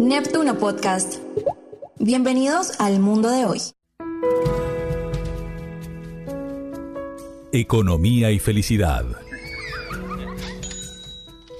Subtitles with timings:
[0.00, 1.16] Neptuno Podcast.
[1.98, 3.60] Bienvenidos al mundo de hoy.
[7.52, 9.04] Economía y felicidad.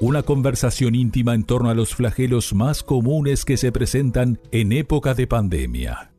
[0.00, 5.12] Una conversación íntima en torno a los flagelos más comunes que se presentan en época
[5.12, 6.12] de pandemia.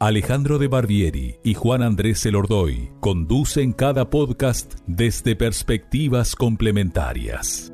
[0.00, 7.72] Alejandro de Barbieri y Juan Andrés Elordoy conducen cada podcast desde perspectivas complementarias.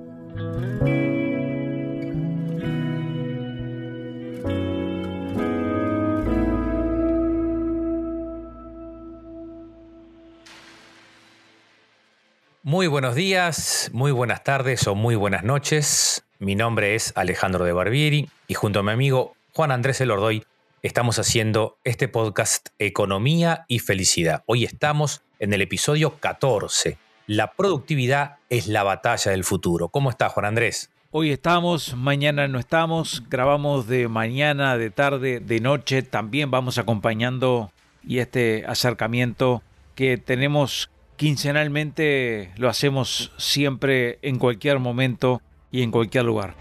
[12.66, 16.24] Muy buenos días, muy buenas tardes o muy buenas noches.
[16.38, 20.44] Mi nombre es Alejandro de Barbieri y junto a mi amigo Juan Andrés Elordoy
[20.80, 24.44] estamos haciendo este podcast Economía y Felicidad.
[24.46, 26.96] Hoy estamos en el episodio 14.
[27.26, 29.90] La productividad es la batalla del futuro.
[29.90, 30.88] ¿Cómo está Juan Andrés?
[31.10, 37.70] Hoy estamos, mañana no estamos, grabamos de mañana, de tarde, de noche, también vamos acompañando
[38.02, 39.62] y este acercamiento
[39.94, 46.54] que tenemos quincenalmente lo hacemos siempre en cualquier momento y en cualquier lugar.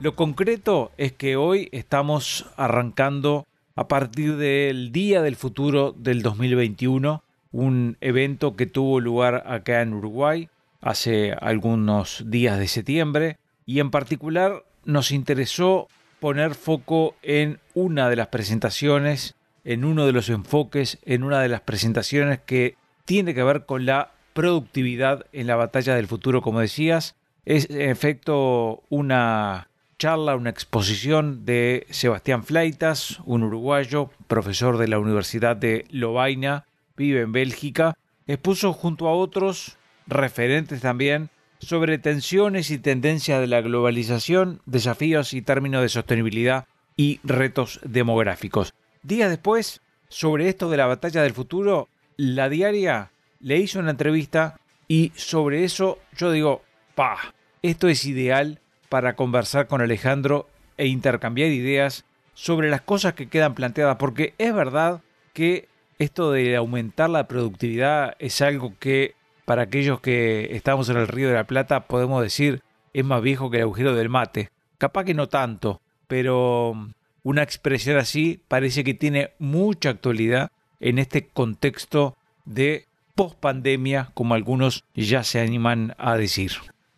[0.00, 3.46] Lo concreto es que hoy estamos arrancando
[3.76, 9.94] a partir del Día del Futuro del 2021, un evento que tuvo lugar acá en
[9.94, 10.48] Uruguay
[10.82, 15.88] hace algunos días de septiembre y en particular nos interesó
[16.20, 21.48] poner foco en una de las presentaciones, en uno de los enfoques, en una de
[21.48, 26.60] las presentaciones que tiene que ver con la productividad en la batalla del futuro, como
[26.60, 27.14] decías.
[27.44, 34.98] Es en efecto una charla, una exposición de Sebastián Fleitas, un uruguayo, profesor de la
[34.98, 36.64] Universidad de Lovaina,
[36.96, 37.96] vive en Bélgica,
[38.26, 39.76] expuso junto a otros
[40.06, 47.20] referentes también sobre tensiones y tendencias de la globalización, desafíos y términos de sostenibilidad y
[47.22, 48.74] retos demográficos.
[49.02, 54.58] Días después, sobre esto de la batalla del futuro, la diaria le hizo una entrevista
[54.88, 56.62] y sobre eso yo digo,
[56.94, 63.28] pa, esto es ideal para conversar con Alejandro e intercambiar ideas sobre las cosas que
[63.28, 65.00] quedan planteadas, porque es verdad
[65.32, 69.14] que esto de aumentar la productividad es algo que
[69.44, 73.50] para aquellos que estamos en el Río de la Plata, podemos decir, es más viejo
[73.50, 74.50] que el agujero del mate.
[74.78, 76.74] Capaz que no tanto, pero
[77.22, 80.50] una expresión así parece que tiene mucha actualidad
[80.80, 86.52] en este contexto de pospandemia, como algunos ya se animan a decir.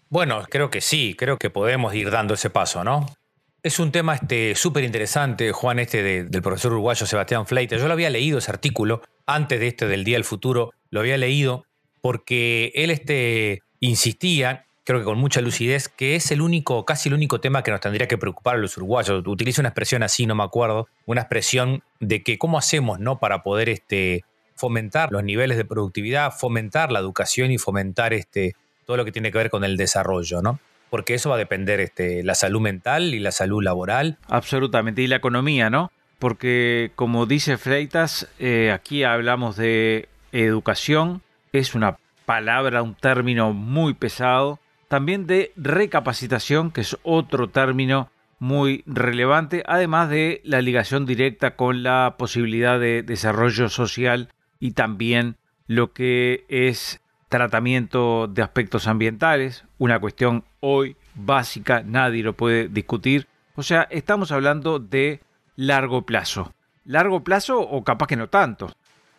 [0.09, 3.07] Bueno, creo que sí, creo que podemos ir dando ese paso, ¿no?
[3.63, 7.77] Es un tema súper este, interesante, Juan, este del profesor uruguayo Sebastián Fleita.
[7.77, 11.17] Yo lo había leído ese artículo antes de este del Día del Futuro, lo había
[11.17, 11.65] leído
[12.05, 17.15] porque él este, insistía, creo que con mucha lucidez, que es el único, casi el
[17.15, 19.27] único tema que nos tendría que preocupar a los uruguayos.
[19.27, 23.21] Utiliza una expresión así, no me acuerdo, una expresión de que cómo hacemos ¿no?
[23.21, 24.23] para poder este,
[24.55, 28.55] fomentar los niveles de productividad, fomentar la educación y fomentar este,
[28.85, 30.61] todo lo que tiene que ver con el desarrollo, ¿no?
[30.91, 34.19] Porque eso va a depender este, la salud mental y la salud laboral.
[34.29, 35.91] Absolutamente, y la economía, ¿no?
[36.19, 41.23] Porque como dice Freitas, eh, aquí hablamos de educación,
[41.59, 44.59] es una palabra, un término muy pesado.
[44.89, 51.83] También de recapacitación, que es otro término muy relevante, además de la ligación directa con
[51.83, 54.29] la posibilidad de desarrollo social
[54.61, 62.35] y también lo que es tratamiento de aspectos ambientales, una cuestión hoy básica, nadie lo
[62.35, 63.27] puede discutir.
[63.57, 65.21] O sea, estamos hablando de
[65.57, 66.53] largo plazo.
[66.85, 68.73] Largo plazo o capaz que no tanto.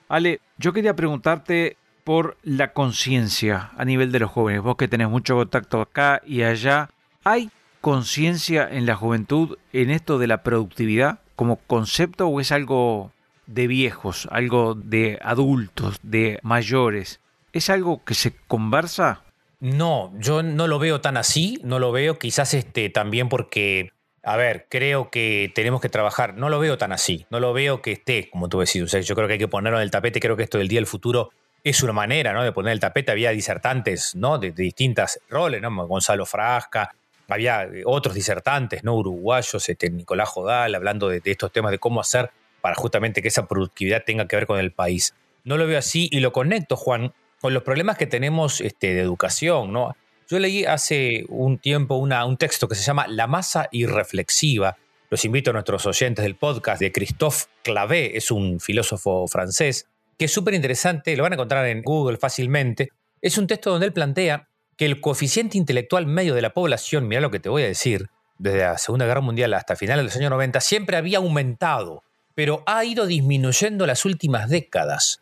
[0.07, 4.61] Ale, yo quería preguntarte por la conciencia a nivel de los jóvenes.
[4.61, 6.89] Vos que tenés mucho contacto acá y allá,
[7.25, 7.49] ¿hay
[7.81, 13.11] conciencia en la juventud en esto de la productividad como concepto o es algo
[13.47, 17.19] de viejos, algo de adultos, de mayores?
[17.53, 19.23] ¿Es algo que se conversa?
[19.59, 24.35] No, yo no lo veo tan así, no lo veo quizás este, también porque, a
[24.35, 27.93] ver, creo que tenemos que trabajar, no lo veo tan así, no lo veo que
[27.93, 30.19] esté, como tú decís, o sea, yo creo que hay que ponerlo en el tapete,
[30.19, 31.31] creo que esto del día del futuro
[31.65, 32.43] es una manera ¿no?
[32.43, 33.11] de poner el tapete.
[33.11, 34.37] Había disertantes ¿no?
[34.37, 35.87] de, distintas roles, ¿no?
[35.87, 36.93] Gonzalo Frasca,
[37.27, 38.95] había eh, otros disertantes ¿no?
[38.95, 42.29] uruguayos, este, Nicolás Jodal, hablando de, estos temas, de cómo hacer
[42.61, 45.15] para justamente que esa productividad tenga que ver con el país.
[45.43, 49.01] No lo veo así y lo conecto, Juan, con los problemas que tenemos este, de
[49.01, 49.73] educación.
[49.73, 49.95] ¿no?
[50.29, 54.77] Yo leí hace un tiempo una, un texto que se llama La masa irreflexiva,
[55.09, 60.25] los invito a nuestros oyentes del podcast de Christophe Clavé, es un filósofo francés, que
[60.25, 62.89] es súper interesante, lo van a encontrar en Google fácilmente.
[63.21, 64.47] Es un texto donde él plantea
[64.77, 68.07] que el coeficiente intelectual medio de la población, mira lo que te voy a decir,
[68.37, 72.03] desde la Segunda Guerra Mundial hasta finales de los años 90, siempre había aumentado,
[72.35, 75.21] pero ha ido disminuyendo las últimas décadas.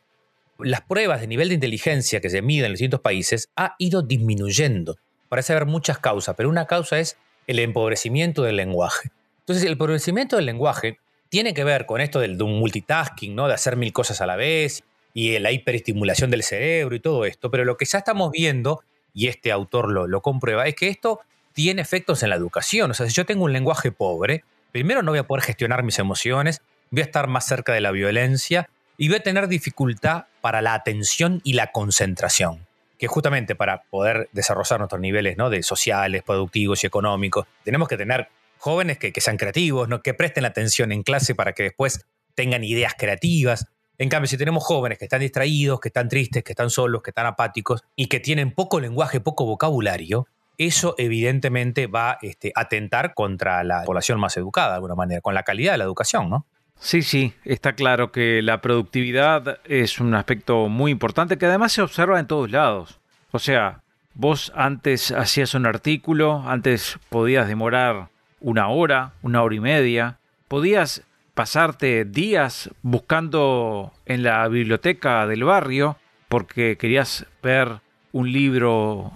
[0.60, 4.02] Las pruebas de nivel de inteligencia que se miden en los distintos países ha ido
[4.02, 4.98] disminuyendo.
[5.30, 7.18] Parece haber muchas causas, pero una causa es
[7.48, 9.12] el empobrecimiento del lenguaje.
[9.40, 11.00] Entonces, el empobrecimiento del lenguaje
[11.34, 13.48] tiene que ver con esto del, de un multitasking, ¿no?
[13.48, 14.84] de hacer mil cosas a la vez
[15.16, 18.84] y la hiperestimulación del cerebro y todo esto, pero lo que ya estamos viendo,
[19.16, 21.22] y este autor lo, comprueba, es que esto
[21.54, 22.92] tiene efectos en la educación.
[22.92, 25.98] O sea, si yo tengo un lenguaje pobre, primero no voy a poder gestionar mis
[25.98, 30.62] emociones, voy a estar más cerca de la violencia y voy a tener dificultad para
[30.62, 32.68] la atención y la concentración
[33.00, 35.50] que justamente para poder desarrollar nuestros niveles ¿no?
[35.50, 38.30] de sociales, productivos y económicos, tenemos que tener
[38.64, 40.02] jóvenes que, sean creativos, ¿no?
[40.02, 43.68] que presten atención en clase para que después tengan ideas creativas.
[43.98, 47.10] En cambio, si tenemos jóvenes que están distraídos, que están tristes, que están solos, que
[47.12, 50.28] están apáticos y que tienen poco lenguaje, poco vocabulario,
[50.58, 55.36] eso evidentemente va este, a atentar contra la población más educada de alguna manera, con
[55.36, 56.46] la calidad de la educación, ¿no?
[56.80, 61.82] Sí, sí, está claro que la productividad es un aspecto muy importante que además se
[61.82, 63.02] observa en todos lados.
[63.32, 63.82] O sea,
[64.14, 68.13] vos antes hacías un artículo, antes podías demorar
[68.44, 71.04] una hora, una hora y media, podías
[71.34, 75.98] pasarte días buscando en la biblioteca del barrio
[76.28, 77.80] porque querías ver
[78.12, 79.12] un libro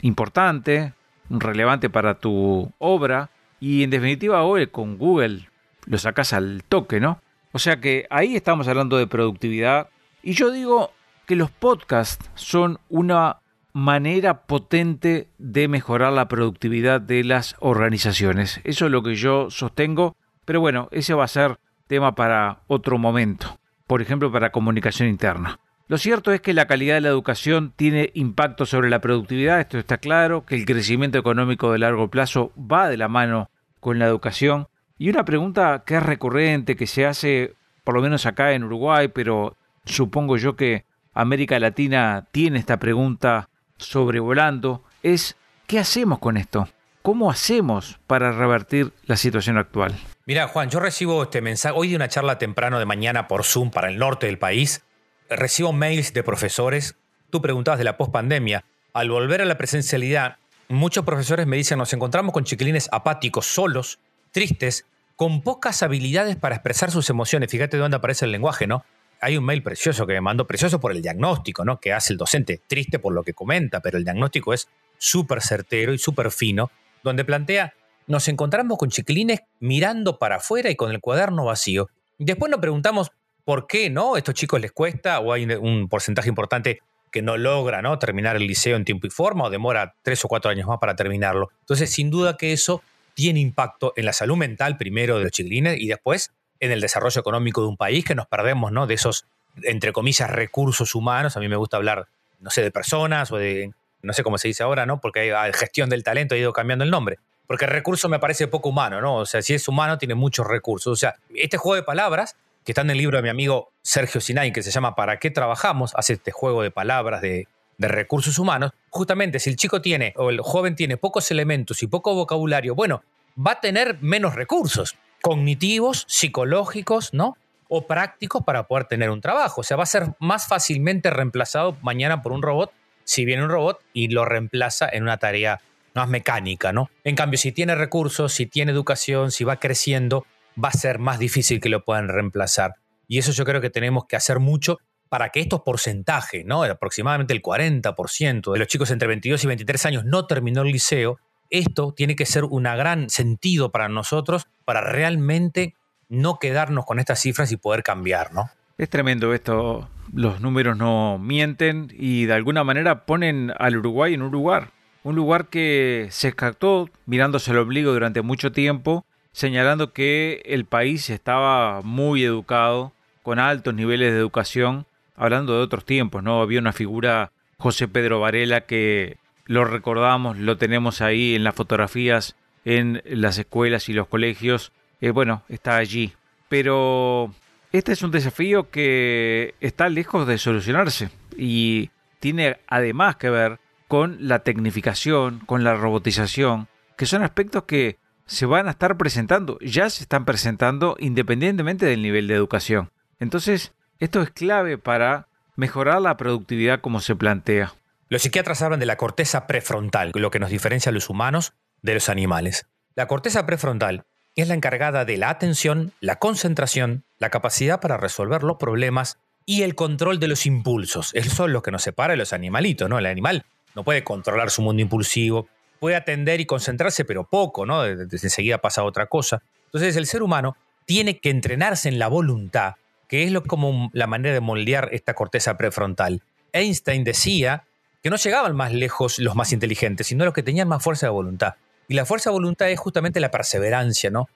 [0.00, 0.94] importante,
[1.28, 3.30] relevante para tu obra,
[3.60, 5.48] y en definitiva hoy con Google
[5.86, 7.20] lo sacas al toque, ¿no?
[7.52, 9.88] O sea que ahí estamos hablando de productividad.
[10.22, 10.92] Y yo digo
[11.26, 13.41] que los podcasts son una
[13.72, 18.60] manera potente de mejorar la productividad de las organizaciones.
[18.64, 20.16] Eso es lo que yo sostengo.
[20.44, 23.58] Pero bueno, ese va a ser tema para otro momento.
[23.86, 25.58] Por ejemplo, para comunicación interna.
[25.88, 29.78] Lo cierto es que la calidad de la educación tiene impacto sobre la productividad, esto
[29.78, 34.06] está claro, que el crecimiento económico de largo plazo va de la mano con la
[34.06, 38.64] educación y una pregunta que es recurrente, que se hace por lo menos acá en
[38.64, 45.36] Uruguay, pero supongo yo que América Latina tiene esta pregunta sobrevolando, es
[45.66, 46.68] ¿qué hacemos con esto?
[47.02, 49.94] ¿Cómo hacemos para revertir la situación actual?
[50.24, 53.70] Mira, Juan, yo recibo este mensaje hoy de una charla temprano de mañana por Zoom
[53.70, 54.84] para el norte del país.
[55.28, 56.94] Recibo mails de profesores.
[57.30, 58.64] Tú preguntabas de la pospandemia.
[58.92, 60.36] Al volver a la presencialidad,
[60.68, 63.98] muchos profesores me dicen, nos encontramos con chiquilines apáticos, solos,
[64.30, 64.86] tristes,
[65.16, 67.50] con pocas habilidades para expresar sus emociones.
[67.50, 68.84] Fíjate de dónde aparece el lenguaje, ¿no?
[69.22, 71.78] Hay un mail precioso que me mandó, precioso por el diagnóstico, ¿no?
[71.78, 75.94] Que hace el docente, triste por lo que comenta, pero el diagnóstico es súper certero
[75.94, 76.72] y súper fino,
[77.04, 77.72] donde plantea,
[78.08, 81.88] nos encontramos con chiquilines mirando para afuera y con el cuaderno vacío.
[82.18, 83.12] Después nos preguntamos
[83.44, 84.16] por qué, ¿no?
[84.16, 86.80] Estos chicos les cuesta o hay un porcentaje importante
[87.12, 87.98] que no logra, ¿no?
[88.00, 90.96] Terminar el liceo en tiempo y forma o demora tres o cuatro años más para
[90.96, 91.50] terminarlo.
[91.60, 92.82] Entonces, sin duda que eso
[93.14, 96.32] tiene impacto en la salud mental primero de los chiquilines y después
[96.62, 98.86] en el desarrollo económico de un país que nos perdemos, ¿no?
[98.86, 99.26] De esos,
[99.64, 101.36] entre comillas, recursos humanos.
[101.36, 102.06] A mí me gusta hablar,
[102.38, 105.00] no sé, de personas o de, no sé cómo se dice ahora, ¿no?
[105.00, 107.18] Porque hay gestión del talento ha ido cambiando el nombre.
[107.48, 109.16] Porque recurso me parece poco humano, ¿no?
[109.16, 110.92] O sea, si es humano tiene muchos recursos.
[110.92, 114.20] O sea, este juego de palabras que está en el libro de mi amigo Sergio
[114.20, 115.92] Sinay, que se llama ¿Para qué trabajamos?
[115.96, 117.48] Hace este juego de palabras de
[117.78, 122.14] recursos humanos, justamente si el chico tiene o el joven tiene pocos elementos y poco
[122.14, 123.02] vocabulario, bueno,
[123.36, 127.36] va a tener menos recursos cognitivos, psicológicos, ¿no?
[127.68, 129.62] O prácticos para poder tener un trabajo.
[129.62, 132.72] O sea, va a ser más fácilmente reemplazado mañana por un robot
[133.04, 135.60] si viene un robot y lo reemplaza en una tarea
[135.94, 136.90] más mecánica, ¿no?
[137.04, 140.26] En cambio, si tiene recursos, si tiene educación, si va creciendo,
[140.62, 142.74] va a ser más difícil que lo puedan reemplazar.
[143.08, 146.62] Y eso yo creo que tenemos que hacer mucho para que estos porcentajes, ¿no?
[146.62, 151.18] aproximadamente el 40% de los chicos entre 22 y 23 años no terminó el liceo,
[151.52, 155.76] esto tiene que ser un gran sentido para nosotros para realmente
[156.08, 158.50] no quedarnos con estas cifras y poder cambiar, ¿no?
[158.78, 164.22] Es tremendo esto, los números no mienten y de alguna manera ponen al Uruguay en
[164.22, 164.70] un lugar,
[165.04, 171.10] un lugar que se escapó mirándose el obligo durante mucho tiempo, señalando que el país
[171.10, 172.92] estaba muy educado,
[173.22, 176.40] con altos niveles de educación, hablando de otros tiempos, ¿no?
[176.40, 179.16] Había una figura, José Pedro Varela, que
[179.52, 184.72] lo recordamos, lo tenemos ahí en las fotografías, en las escuelas y los colegios.
[185.02, 186.14] Eh, bueno, está allí.
[186.48, 187.34] Pero
[187.70, 194.16] este es un desafío que está lejos de solucionarse y tiene además que ver con
[194.26, 199.90] la tecnificación, con la robotización, que son aspectos que se van a estar presentando, ya
[199.90, 202.90] se están presentando independientemente del nivel de educación.
[203.18, 207.74] Entonces, esto es clave para mejorar la productividad como se plantea.
[208.12, 211.94] Los psiquiatras hablan de la corteza prefrontal, lo que nos diferencia a los humanos de
[211.94, 212.66] los animales.
[212.94, 214.04] La corteza prefrontal
[214.36, 219.16] es la encargada de la atención, la concentración, la capacidad para resolver los problemas
[219.46, 221.14] y el control de los impulsos.
[221.14, 222.98] Eso es lo que nos separa de los animalitos, ¿no?
[222.98, 225.48] El animal no puede controlar su mundo impulsivo,
[225.80, 227.82] puede atender y concentrarse, pero poco, ¿no?
[227.82, 229.40] Desde enseguida pasa otra cosa.
[229.68, 232.74] Entonces el ser humano tiene que entrenarse en la voluntad,
[233.08, 236.20] que es lo, como la manera de moldear esta corteza prefrontal.
[236.52, 237.64] Einstein decía
[238.02, 241.10] que no llegaban más lejos los más inteligentes, sino los que tenían más fuerza de
[241.10, 241.54] voluntad.
[241.88, 244.28] Y la fuerza de voluntad es justamente la perseverancia, ¿no?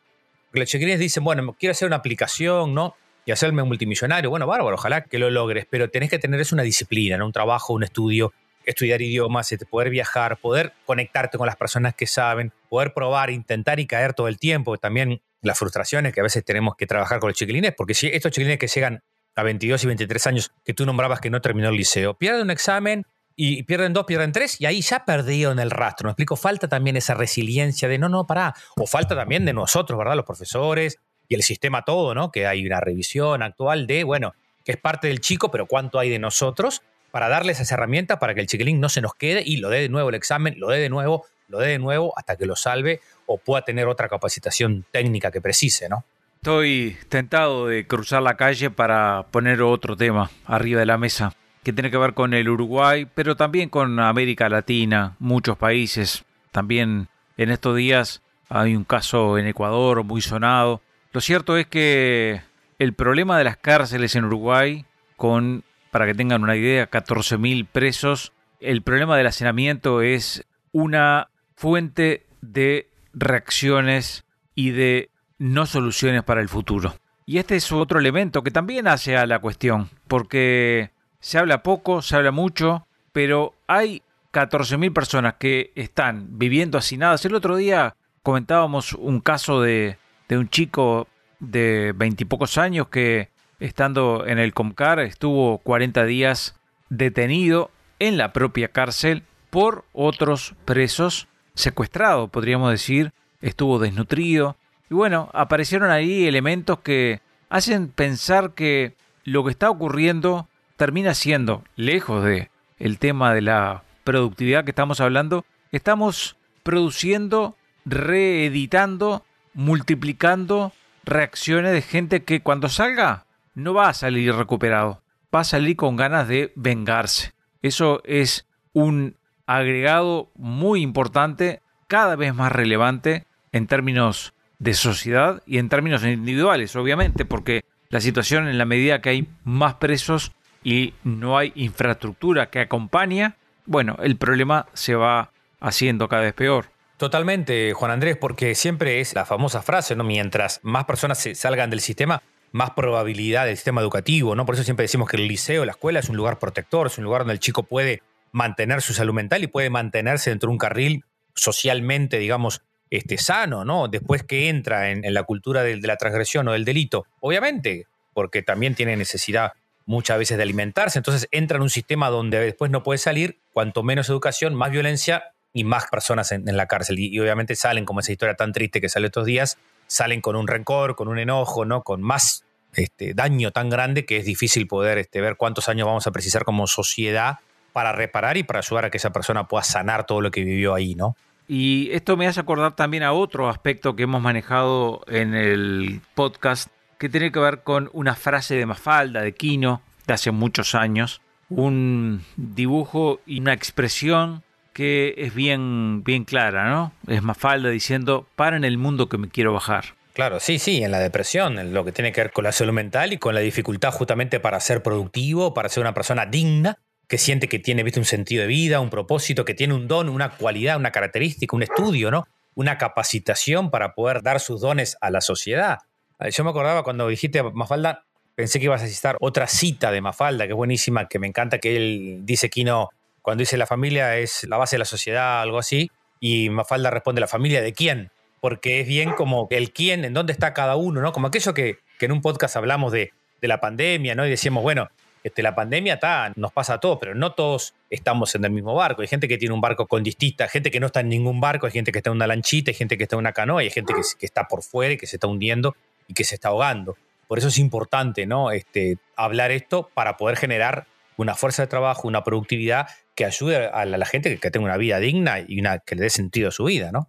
[0.47, 2.95] Porque los chiquilines dicen, bueno, quiero hacer una aplicación, ¿no?
[3.25, 4.31] Y hacerme multimillonario.
[4.31, 7.27] Bueno, bárbaro, ojalá que lo logres, pero tenés que tener eso una disciplina, ¿no?
[7.27, 8.33] Un trabajo, un estudio,
[8.65, 13.81] estudiar idiomas, este, poder viajar, poder conectarte con las personas que saben, poder probar, intentar
[13.81, 14.77] y caer todo el tiempo.
[14.79, 18.31] También las frustraciones que a veces tenemos que trabajar con los chiquilines, porque si estos
[18.31, 19.03] chiquilines que llegan
[19.35, 22.51] a 22 y 23 años, que tú nombrabas que no terminó el liceo, pierden un
[22.51, 26.07] examen y pierden dos, pierden tres, y ahí ya perdieron el rastro.
[26.07, 28.55] Me explico, falta también esa resiliencia de no, no, pará.
[28.76, 30.16] O falta también de nosotros, ¿verdad?
[30.16, 32.33] Los profesores y el sistema todo, ¿no?
[32.33, 36.09] Que hay una revisión actual de, bueno, que es parte del chico, pero cuánto hay
[36.09, 39.59] de nosotros para darles esa herramienta para que el chiquilín no se nos quede y
[39.59, 42.37] lo dé de nuevo el examen, lo dé de nuevo, lo dé de nuevo hasta
[42.37, 46.05] que lo salve o pueda tener otra capacitación técnica que precise, ¿no?
[46.37, 51.33] Estoy tentado de cruzar la calle para poner otro tema arriba de la mesa,
[51.67, 56.25] que tiene que ver con el Uruguay, pero también con América Latina, muchos países.
[56.53, 60.81] También en estos días hay un caso en Ecuador muy sonado.
[61.11, 62.41] Lo cierto es que
[62.79, 64.85] el problema de las cárceles en Uruguay,
[65.17, 68.33] con para que tengan una idea, 14.000 presos.
[68.61, 76.49] El problema del hacinamiento es una fuente de reacciones y de no soluciones para el
[76.49, 76.95] futuro.
[77.25, 80.95] Y este es otro elemento que también hace a la cuestión, porque
[81.26, 84.00] se habla poco, se habla mucho, pero hay
[84.33, 87.25] 14.000 personas que están viviendo hacinadas.
[87.25, 91.09] El otro día comentábamos un caso de, de un chico
[91.40, 98.68] de veintipocos años que estando en el Comcar, estuvo 40 días detenido en la propia
[98.68, 104.56] cárcel por otros presos, secuestrado, podríamos decir, estuvo desnutrido.
[104.88, 111.64] Y bueno, aparecieron ahí elementos que hacen pensar que lo que está ocurriendo termina siendo,
[111.75, 120.73] lejos de el tema de la productividad que estamos hablando, estamos produciendo, reeditando, multiplicando
[121.04, 125.02] reacciones de gente que cuando salga no va a salir recuperado,
[125.35, 127.33] va a salir con ganas de vengarse.
[127.62, 129.16] Eso es un
[129.47, 136.75] agregado muy importante, cada vez más relevante en términos de sociedad y en términos individuales,
[136.76, 140.33] obviamente, porque la situación en la medida que hay más presos
[140.67, 145.31] y no hay infraestructura que acompaña, bueno, el problema se va
[145.61, 146.67] haciendo cada vez peor.
[146.97, 150.03] Totalmente, Juan Andrés, porque siempre es la famosa frase, ¿no?
[150.03, 152.21] Mientras más personas se salgan del sistema,
[152.51, 154.45] más probabilidad del sistema educativo, ¿no?
[154.45, 157.05] Por eso siempre decimos que el liceo, la escuela es un lugar protector, es un
[157.05, 160.59] lugar donde el chico puede mantener su salud mental y puede mantenerse dentro de un
[160.59, 161.05] carril
[161.37, 163.87] socialmente, digamos, este, sano, ¿no?
[163.87, 168.43] Después que entra en, la cultura de, de, la transgresión o del delito, obviamente, porque
[168.43, 169.53] también tiene necesidad
[169.87, 173.83] muchas veces de alimentarse, entonces entra en un sistema donde después no puede salir, cuanto
[173.83, 176.99] menos educación, más violencia y más personas en, la cárcel.
[176.99, 180.47] Y, obviamente salen, como esa historia tan triste que sale estos días, salen con un
[180.47, 181.83] rencor, con un enojo, ¿no?
[181.83, 186.07] Con más este, daño tan grande que es difícil poder este, ver cuántos años vamos
[186.07, 187.38] a precisar como sociedad
[187.73, 190.75] para reparar y para ayudar a que esa persona pueda sanar todo lo que vivió
[190.75, 191.16] ahí, ¿no?
[191.49, 196.69] Y esto me hace acordar también a otro aspecto que hemos manejado en el podcast,
[196.99, 201.21] que tiene que ver con una frase de Mafalda, de Quino, de hace muchos años,
[201.49, 206.93] un dibujo y una expresión que es bien, bien clara, ¿no?
[207.07, 209.95] Es Mafalda diciendo, para en el mundo que me quiero bajar.
[210.12, 212.73] Claro, sí, sí, en la depresión, en lo que tiene que ver con la salud
[212.73, 217.19] mental y con la dificultad justamente para ser productivo, para ser una persona digna, que
[217.19, 220.31] siente que tiene ¿viste, un sentido de vida, un propósito, que tiene un don, una
[220.31, 222.26] cualidad, una característica, un estudio, ¿no?
[222.55, 225.79] Una capacitación para poder dar sus dones a la sociedad.
[226.21, 228.05] Eh, yo me acordaba cuando dijiste Mafalda,
[228.35, 231.59] pensé que ibas a citar otra cita de Mafalda, que es buenísima, que me encanta
[231.59, 232.91] que él dice que no,
[233.23, 237.21] cuando dice la familia es la base de la sociedad, algo así, y Mafalda responde,
[237.21, 238.11] ¿la familia de quién?
[238.41, 241.13] porque es bien como el quién, en dónde está cada uno, ¿no?
[241.13, 244.27] Como aquello que, en un podcast hablamos de, la pandemia, ¿no?
[244.27, 244.89] Y decíamos, bueno,
[245.25, 248.73] Este, la pandemia está, nos pasa a todos, pero no todos estamos en el mismo
[248.77, 249.03] barco.
[249.03, 251.67] Hay gente que tiene un barco con distintas, gente que no está en ningún barco,
[251.67, 253.71] hay gente que está en una lanchita, hay gente que está en una canoa, hay
[253.71, 255.75] gente que, que está por fuera y que se está hundiendo
[256.09, 256.97] y que se está ahogando.
[257.29, 258.51] Por eso es importante ¿no?
[258.51, 260.87] este, hablar esto para poder generar
[261.17, 264.99] una fuerza de trabajo, una productividad que ayude a la, gente que, tenga una vida
[265.01, 266.93] digna y una, que le dé sentido a su vida.
[266.93, 267.09] ¿no?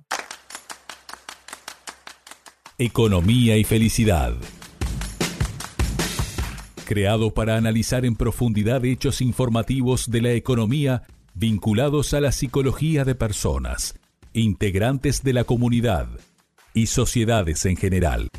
[2.78, 4.34] Economía y felicidad.
[6.86, 13.14] Creado para analizar en profundidad hechos informativos de la economía vinculados a la psicología de
[13.14, 14.00] personas,
[14.32, 16.08] integrantes de la comunidad
[16.74, 18.30] y sociedades en general.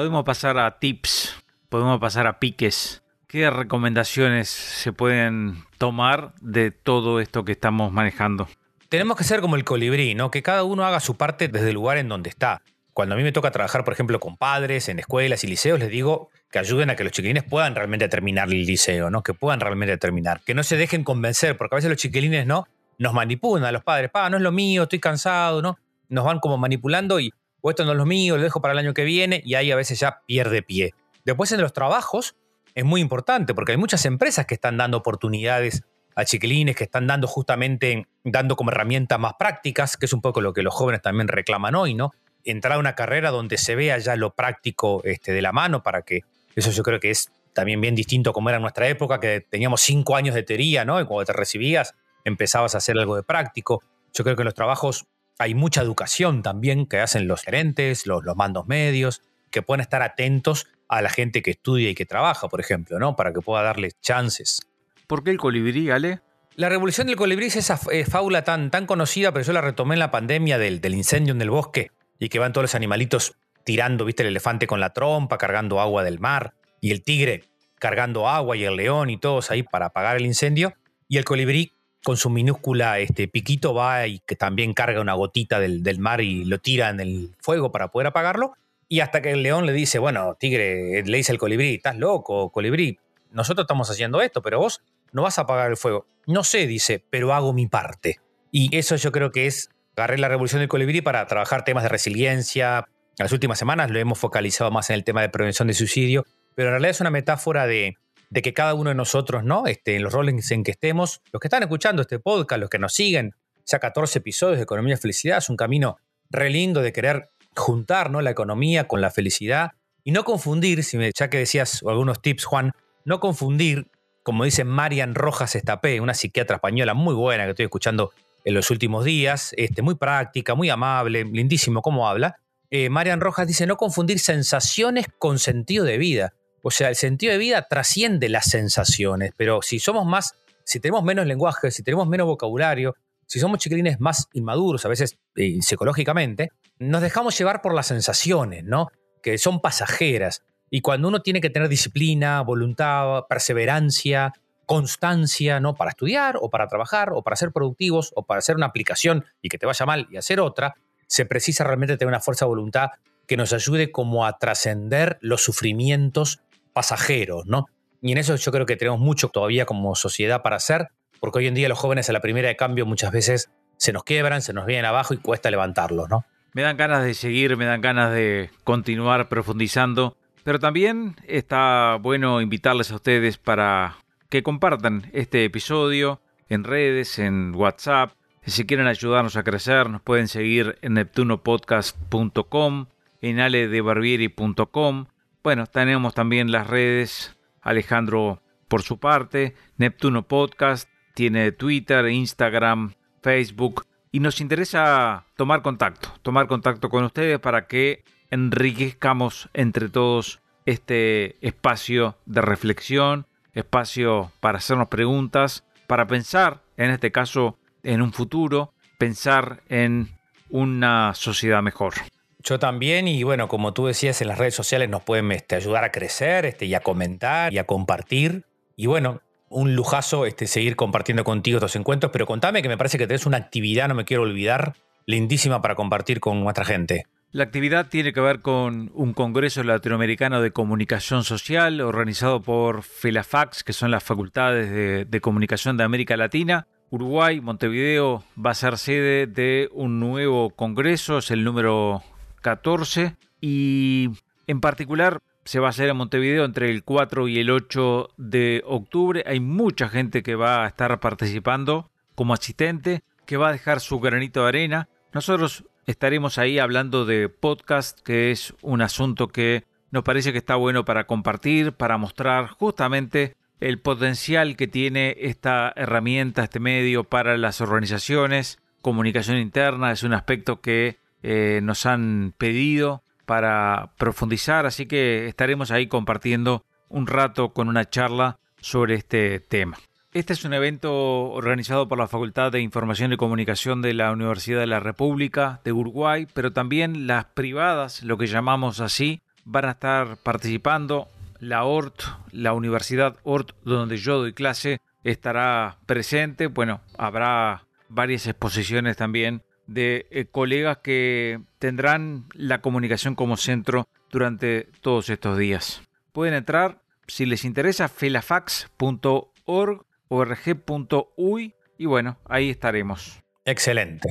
[0.00, 1.36] Podemos pasar a tips,
[1.68, 3.02] podemos pasar a piques.
[3.26, 8.48] ¿Qué recomendaciones se pueden tomar de todo esto que estamos manejando?
[8.88, 10.30] Tenemos que ser como el colibrí, ¿no?
[10.30, 12.62] Que cada uno haga su parte desde el lugar en donde está.
[12.94, 15.90] Cuando a mí me toca trabajar, por ejemplo, con padres en escuelas y liceos, les
[15.90, 19.22] digo que ayuden a que los chiquilines puedan realmente terminar el liceo, ¿no?
[19.22, 20.40] Que puedan realmente terminar.
[20.46, 22.66] Que no se dejen convencer, porque a veces los chiquilines, ¿no?
[22.96, 24.10] Nos manipulan a los padres.
[24.10, 25.78] Pa, no es lo mío, estoy cansado, ¿no?
[26.08, 28.78] Nos van como manipulando y o esto no es lo mío, lo dejo para el
[28.78, 30.94] año que viene, y ahí a veces ya pierde pie.
[31.24, 32.36] Después en los trabajos
[32.74, 37.06] es muy importante, porque hay muchas empresas que están dando oportunidades a chiquilines, que están
[37.06, 41.02] dando justamente, dando como herramientas más prácticas, que es un poco lo que los jóvenes
[41.02, 42.12] también reclaman hoy, ¿no?
[42.44, 46.02] Entrar a una carrera donde se vea ya lo práctico este, de la mano para
[46.02, 46.22] que
[46.56, 49.82] eso yo creo que es también bien distinto como era en nuestra época, que teníamos
[49.82, 51.00] cinco años de teoría, ¿no?
[51.00, 53.82] Y cuando te recibías empezabas a hacer algo de práctico.
[54.12, 55.06] Yo creo que en los trabajos
[55.40, 60.66] hay mucha educación también que hacen los gerentes, los, mandos medios, que pueden estar atentos
[60.86, 63.16] a la gente que estudia y que trabaja, por ejemplo, ¿no?
[63.16, 64.60] Para que pueda darles chances.
[65.06, 66.20] ¿Por qué el colibrí, Ale?
[66.56, 69.94] La revolución del colibrí es esa eh, fábula tan, tan conocida, pero yo la retomé
[69.94, 73.34] en la pandemia del, del incendio en el bosque y que van todos los animalitos
[73.64, 77.44] tirando, viste, el elefante con la trompa, cargando agua del mar, y el tigre
[77.78, 80.74] cargando agua y el león y todos ahí para apagar el incendio,
[81.08, 85.60] y el colibrí con su minúscula este, piquito va y que también carga una gotita
[85.60, 88.54] del, mar y lo tira en el fuego para poder apagarlo.
[88.88, 92.50] Y hasta que el león le dice, bueno, tigre, le dice al colibrí, estás loco,
[92.50, 92.98] colibrí,
[93.30, 96.06] nosotros estamos haciendo esto, pero vos no vas a apagar el fuego.
[96.26, 98.18] No sé, dice, pero hago mi parte.
[98.50, 101.88] Y eso yo creo que es, agarré la revolución del colibrí para trabajar temas de
[101.88, 102.88] resiliencia.
[103.18, 106.26] En las últimas semanas lo hemos focalizado más en el tema de prevención de suicidio,
[106.56, 107.96] pero en realidad es una metáfora de,
[108.30, 109.66] de que cada uno de nosotros, ¿no?
[109.66, 112.78] Este, en los roles en que estemos, los que están escuchando este podcast, los que
[112.78, 113.34] nos siguen,
[113.66, 115.98] ya 14 episodios de Economía y Felicidad, es un camino
[116.30, 118.20] re lindo de querer juntar ¿no?
[118.22, 119.72] la economía con la felicidad
[120.04, 122.72] y no confundir, si me, ya que decías algunos tips, Juan,
[123.04, 123.88] no confundir,
[124.22, 128.12] como dice Marian Rojas Estapé, una psiquiatra española muy buena que estoy escuchando
[128.44, 132.36] en los últimos días, este, muy práctica, muy amable, lindísimo cómo habla.
[132.70, 136.32] Eh, Marian Rojas dice no confundir sensaciones con sentido de vida.
[136.62, 141.02] O sea, el sentido de vida trasciende las sensaciones, pero si somos más, si tenemos
[141.02, 142.96] menos lenguaje, si tenemos menos vocabulario,
[143.26, 148.64] si somos chiquilines más inmaduros, a veces eh, psicológicamente, nos dejamos llevar por las sensaciones,
[148.64, 148.88] ¿no?
[149.22, 150.42] Que son pasajeras.
[150.68, 154.32] Y cuando uno tiene que tener disciplina, voluntad, perseverancia,
[154.66, 155.74] constancia, ¿no?
[155.74, 159.48] Para estudiar o para trabajar o para ser productivos o para hacer una aplicación y
[159.48, 160.74] que te vaya mal y hacer otra,
[161.06, 162.90] se precisa realmente tener una fuerza de voluntad
[163.26, 166.40] que nos ayude como a trascender los sufrimientos
[166.72, 167.66] pasajeros, ¿no?
[168.02, 170.88] Y en eso yo creo que tenemos mucho todavía como sociedad para hacer,
[171.20, 174.04] porque hoy en día los jóvenes a la primera de cambio muchas veces se nos
[174.04, 176.24] quiebran, se nos vienen abajo y cuesta levantarlos, ¿no?
[176.52, 182.40] Me dan ganas de seguir, me dan ganas de continuar profundizando, pero también está bueno
[182.40, 188.12] invitarles a ustedes para que compartan este episodio en redes, en WhatsApp.
[188.46, 192.86] Si quieren ayudarnos a crecer, nos pueden seguir en neptunopodcast.com,
[193.20, 195.06] en aledebarbieri.com
[195.42, 203.86] bueno, tenemos también las redes, Alejandro por su parte, Neptuno Podcast, tiene Twitter, Instagram, Facebook,
[204.12, 211.36] y nos interesa tomar contacto, tomar contacto con ustedes para que enriquezcamos entre todos este
[211.46, 218.72] espacio de reflexión, espacio para hacernos preguntas, para pensar, en este caso, en un futuro,
[218.98, 220.10] pensar en
[220.48, 221.94] una sociedad mejor.
[222.42, 225.84] Yo también, y bueno, como tú decías, en las redes sociales nos pueden este, ayudar
[225.84, 228.44] a crecer este, y a comentar y a compartir.
[228.76, 232.96] Y bueno, un lujazo este, seguir compartiendo contigo estos encuentros, pero contame que me parece
[232.96, 234.74] que tenés una actividad, no me quiero olvidar,
[235.06, 237.04] lindísima para compartir con nuestra gente.
[237.32, 243.62] La actividad tiene que ver con un Congreso Latinoamericano de Comunicación Social organizado por FELAFAX,
[243.62, 246.66] que son las facultades de, de Comunicación de América Latina.
[246.88, 252.02] Uruguay, Montevideo va a ser sede de un nuevo congreso, es el número
[252.40, 254.10] 14 y
[254.46, 258.62] en particular se va a hacer en Montevideo entre el 4 y el 8 de
[258.66, 259.24] octubre.
[259.26, 264.00] Hay mucha gente que va a estar participando como asistente, que va a dejar su
[264.00, 264.88] granito de arena.
[265.12, 270.54] Nosotros estaremos ahí hablando de podcast, que es un asunto que nos parece que está
[270.54, 277.36] bueno para compartir, para mostrar justamente el potencial que tiene esta herramienta, este medio para
[277.36, 278.58] las organizaciones.
[278.82, 285.70] Comunicación interna es un aspecto que eh, nos han pedido para profundizar, así que estaremos
[285.70, 289.78] ahí compartiendo un rato con una charla sobre este tema.
[290.12, 294.58] Este es un evento organizado por la Facultad de Información y Comunicación de la Universidad
[294.58, 299.70] de la República de Uruguay, pero también las privadas, lo que llamamos así, van a
[299.70, 301.06] estar participando
[301.38, 302.02] la ORT,
[302.32, 306.48] la Universidad ORT, donde yo doy clase, estará presente.
[306.48, 314.68] Bueno, habrá varias exposiciones también de eh, colegas que tendrán la comunicación como centro durante
[314.80, 315.82] todos estos días.
[316.12, 323.22] Pueden entrar, si les interesa, felafax.org, org.uy y bueno, ahí estaremos.
[323.44, 324.10] Excelente.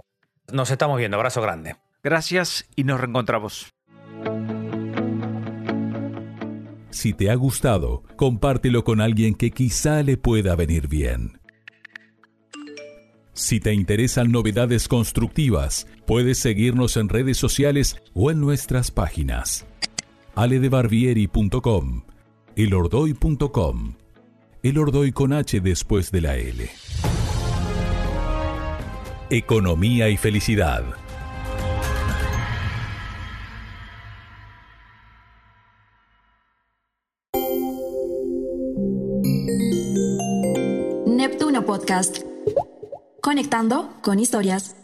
[0.52, 1.17] Nos estamos viendo.
[1.17, 1.76] Abrazo grande.
[2.04, 3.74] Gracias y nos reencontramos.
[6.89, 11.38] Si te ha gustado, compártelo con alguien que quizá le pueda venir bien.
[13.39, 19.65] Si te interesan novedades constructivas, puedes seguirnos en redes sociales o en nuestras páginas.
[20.36, 22.04] aledebarbieri.com,
[22.58, 23.93] elordoy.com,
[24.62, 26.69] el Ordoy con H después de la L.
[29.30, 30.84] Economía y felicidad.
[44.02, 44.79] Con historias.